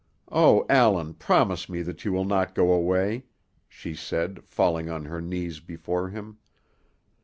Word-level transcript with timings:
O, 0.31 0.65
Allan, 0.67 1.13
promise 1.13 1.69
me 1.69 1.83
that 1.83 2.03
you 2.03 2.11
will 2.11 2.25
not 2.25 2.55
go 2.55 2.71
away," 2.73 3.25
she 3.69 3.93
said, 3.93 4.43
falling 4.43 4.89
on 4.89 5.05
her 5.05 5.21
knees 5.21 5.59
before 5.59 6.09
him. 6.09 6.39